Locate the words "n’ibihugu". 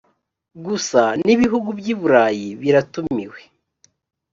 1.25-1.69